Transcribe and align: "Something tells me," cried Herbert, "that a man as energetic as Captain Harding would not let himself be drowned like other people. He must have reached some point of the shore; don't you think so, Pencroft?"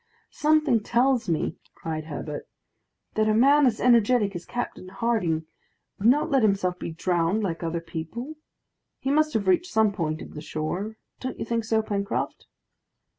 "Something 0.31 0.79
tells 0.81 1.29
me," 1.29 1.57
cried 1.75 2.05
Herbert, 2.05 2.47
"that 3.13 3.29
a 3.29 3.35
man 3.35 3.67
as 3.67 3.79
energetic 3.79 4.35
as 4.35 4.47
Captain 4.47 4.87
Harding 4.89 5.45
would 5.99 6.07
not 6.07 6.31
let 6.31 6.41
himself 6.41 6.79
be 6.79 6.89
drowned 6.91 7.43
like 7.43 7.61
other 7.61 7.81
people. 7.81 8.37
He 8.97 9.11
must 9.11 9.35
have 9.35 9.47
reached 9.47 9.71
some 9.71 9.91
point 9.91 10.19
of 10.23 10.33
the 10.33 10.41
shore; 10.41 10.97
don't 11.19 11.37
you 11.37 11.45
think 11.45 11.65
so, 11.65 11.83
Pencroft?" 11.83 12.47